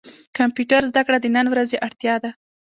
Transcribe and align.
کمپيوټر 0.37 0.81
زده 0.91 1.01
کړه 1.07 1.17
د 1.21 1.25
نن 1.35 1.45
ورځي 1.49 1.77
اړتيا 1.85 2.15
ده. 2.23 2.31